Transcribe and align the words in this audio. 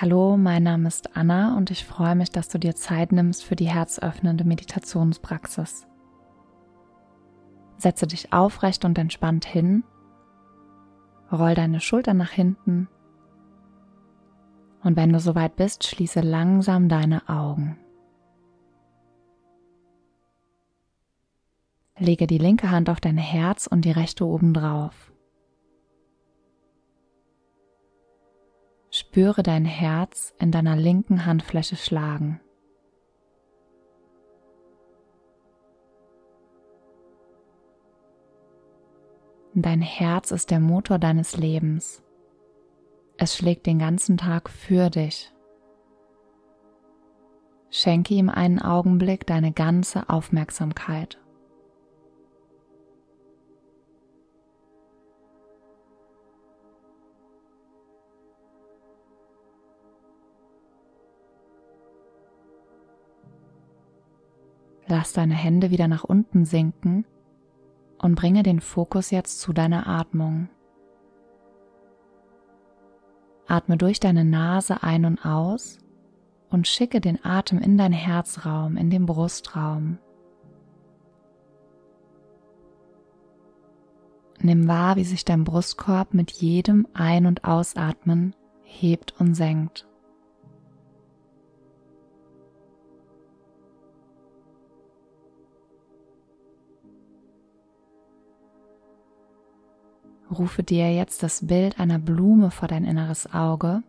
Hallo, 0.00 0.38
mein 0.38 0.62
Name 0.62 0.88
ist 0.88 1.14
Anna 1.14 1.58
und 1.58 1.70
ich 1.70 1.84
freue 1.84 2.14
mich, 2.14 2.30
dass 2.30 2.48
du 2.48 2.58
dir 2.58 2.74
Zeit 2.74 3.12
nimmst 3.12 3.44
für 3.44 3.54
die 3.54 3.68
herzöffnende 3.68 4.44
Meditationspraxis. 4.44 5.86
Setze 7.76 8.06
dich 8.06 8.32
aufrecht 8.32 8.86
und 8.86 8.96
entspannt 8.96 9.44
hin, 9.44 9.84
roll 11.30 11.54
deine 11.54 11.80
Schultern 11.80 12.16
nach 12.16 12.30
hinten 12.30 12.88
und 14.82 14.96
wenn 14.96 15.12
du 15.12 15.20
soweit 15.20 15.56
bist, 15.56 15.84
schließe 15.84 16.20
langsam 16.20 16.88
deine 16.88 17.28
Augen. 17.28 17.76
Lege 21.98 22.26
die 22.26 22.38
linke 22.38 22.70
Hand 22.70 22.88
auf 22.88 23.02
dein 23.02 23.18
Herz 23.18 23.66
und 23.66 23.84
die 23.84 23.92
rechte 23.92 24.24
oben 24.24 24.54
drauf. 24.54 25.09
Spüre 29.12 29.42
dein 29.42 29.64
Herz 29.64 30.32
in 30.38 30.52
deiner 30.52 30.76
linken 30.76 31.26
Handfläche 31.26 31.74
schlagen. 31.74 32.40
Dein 39.52 39.82
Herz 39.82 40.30
ist 40.30 40.52
der 40.52 40.60
Motor 40.60 41.00
deines 41.00 41.36
Lebens. 41.36 42.04
Es 43.16 43.36
schlägt 43.36 43.66
den 43.66 43.80
ganzen 43.80 44.16
Tag 44.16 44.48
für 44.48 44.90
dich. 44.90 45.34
Schenke 47.68 48.14
ihm 48.14 48.28
einen 48.30 48.60
Augenblick 48.62 49.26
deine 49.26 49.50
ganze 49.50 50.08
Aufmerksamkeit. 50.08 51.19
Lass 64.90 65.12
deine 65.12 65.34
Hände 65.34 65.70
wieder 65.70 65.86
nach 65.86 66.02
unten 66.02 66.44
sinken 66.44 67.06
und 67.98 68.16
bringe 68.16 68.42
den 68.42 68.60
Fokus 68.60 69.12
jetzt 69.12 69.40
zu 69.40 69.52
deiner 69.52 69.86
Atmung. 69.86 70.48
Atme 73.46 73.76
durch 73.76 74.00
deine 74.00 74.24
Nase 74.24 74.82
ein 74.82 75.04
und 75.04 75.24
aus 75.24 75.78
und 76.50 76.66
schicke 76.66 77.00
den 77.00 77.24
Atem 77.24 77.60
in 77.60 77.78
dein 77.78 77.92
Herzraum, 77.92 78.76
in 78.76 78.90
den 78.90 79.06
Brustraum. 79.06 79.98
Nimm 84.40 84.66
wahr, 84.66 84.96
wie 84.96 85.04
sich 85.04 85.24
dein 85.24 85.44
Brustkorb 85.44 86.14
mit 86.14 86.32
jedem 86.32 86.88
Ein- 86.94 87.26
und 87.26 87.44
Ausatmen 87.44 88.34
hebt 88.64 89.14
und 89.20 89.34
senkt. 89.34 89.86
Rufe 100.30 100.62
dir 100.62 100.92
jetzt 100.94 101.22
das 101.22 101.46
Bild 101.46 101.78
einer 101.80 101.98
Blume 101.98 102.50
vor 102.50 102.68
dein 102.68 102.84
inneres 102.84 103.32
Auge, 103.32 103.82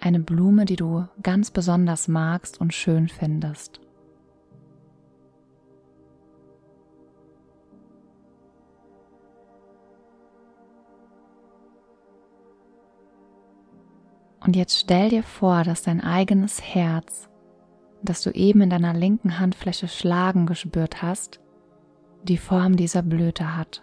eine 0.00 0.20
Blume, 0.20 0.64
die 0.64 0.76
du 0.76 1.06
ganz 1.22 1.50
besonders 1.50 2.08
magst 2.08 2.60
und 2.60 2.72
schön 2.72 3.08
findest. 3.08 3.80
Und 14.40 14.56
jetzt 14.56 14.78
stell 14.78 15.10
dir 15.10 15.22
vor, 15.22 15.62
dass 15.64 15.82
dein 15.82 16.00
eigenes 16.00 16.62
Herz, 16.62 17.28
das 18.02 18.22
du 18.22 18.30
eben 18.30 18.62
in 18.62 18.70
deiner 18.70 18.94
linken 18.94 19.38
Handfläche 19.38 19.88
schlagen 19.88 20.46
gespürt 20.46 21.02
hast, 21.02 21.40
die 22.22 22.38
Form 22.38 22.76
dieser 22.76 23.02
Blüte 23.02 23.56
hat. 23.56 23.82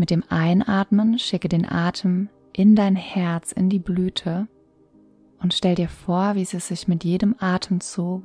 Mit 0.00 0.08
dem 0.08 0.24
Einatmen 0.30 1.18
schicke 1.18 1.50
den 1.50 1.70
Atem 1.70 2.30
in 2.54 2.74
dein 2.74 2.96
Herz, 2.96 3.52
in 3.52 3.68
die 3.68 3.78
Blüte 3.78 4.48
und 5.42 5.52
stell 5.52 5.74
dir 5.74 5.90
vor, 5.90 6.36
wie 6.36 6.46
sie 6.46 6.58
sich 6.58 6.88
mit 6.88 7.04
jedem 7.04 7.36
Atemzug 7.38 8.22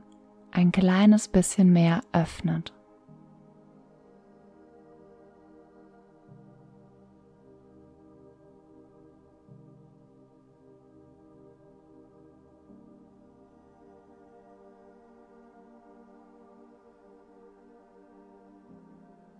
ein 0.52 0.72
kleines 0.72 1.28
bisschen 1.28 1.74
mehr 1.74 2.00
öffnet. 2.14 2.72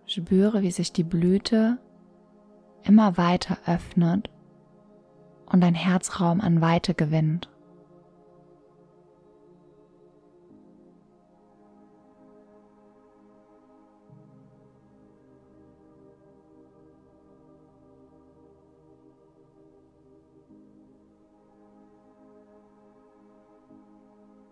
Spüre, 0.04 0.60
wie 0.60 0.70
sich 0.70 0.92
die 0.92 1.02
Blüte 1.02 1.78
immer 2.86 3.16
weiter 3.16 3.58
öffnet 3.66 4.30
und 5.46 5.60
dein 5.60 5.74
Herzraum 5.74 6.40
an 6.40 6.60
Weite 6.60 6.94
gewinnt. 6.94 7.50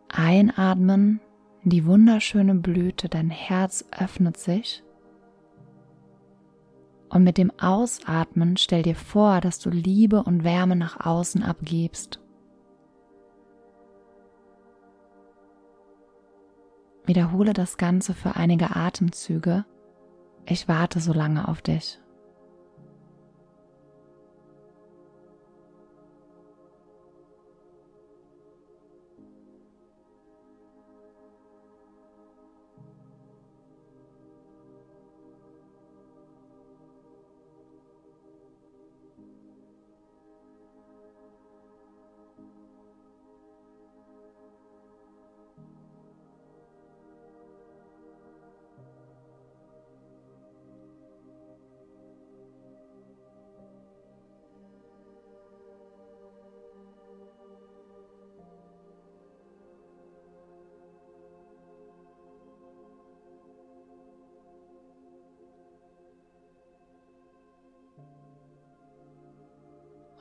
Einatmen, 0.08 1.20
die 1.64 1.84
wunderschöne 1.86 2.54
Blüte, 2.54 3.08
dein 3.08 3.30
Herz 3.30 3.84
öffnet 3.90 4.36
sich 4.36 4.83
und 7.14 7.22
mit 7.22 7.38
dem 7.38 7.52
Ausatmen 7.60 8.56
stell 8.56 8.82
dir 8.82 8.96
vor, 8.96 9.40
dass 9.40 9.60
du 9.60 9.70
Liebe 9.70 10.24
und 10.24 10.42
Wärme 10.42 10.74
nach 10.74 11.06
außen 11.06 11.44
abgibst. 11.44 12.20
Wiederhole 17.06 17.52
das 17.52 17.76
Ganze 17.76 18.14
für 18.14 18.34
einige 18.34 18.74
Atemzüge. 18.74 19.64
Ich 20.44 20.66
warte 20.66 20.98
so 20.98 21.12
lange 21.12 21.46
auf 21.46 21.62
dich. 21.62 22.00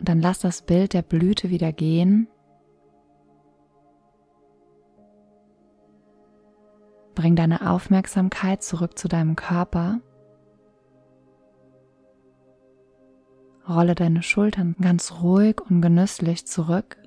Und 0.04 0.10
dann 0.10 0.20
lass 0.20 0.40
das 0.40 0.64
Bild 0.64 0.92
der 0.94 1.02
Blüte 1.02 1.50
wieder 1.50 1.72
gehen. 1.72 2.28
Bring 7.16 7.38
deine 7.38 7.72
Aufmerksamkeit 7.72 8.62
zurück 8.64 8.98
zu 8.98 9.08
deinem 9.08 9.38
Körper. 9.38 10.02
Rolle 13.66 13.96
deine 13.96 14.24
Schultern 14.24 14.76
ganz 14.82 15.22
ruhig 15.22 15.62
und 15.70 15.82
genüsslich 15.82 16.46
zurück. 16.46 16.98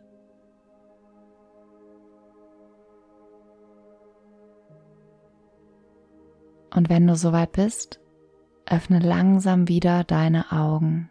Und 6.74 6.88
wenn 6.88 7.06
du 7.06 7.14
soweit 7.14 7.52
bist, 7.52 8.00
öffne 8.64 9.00
langsam 9.00 9.68
wieder 9.68 10.02
deine 10.02 10.50
Augen. 10.50 11.10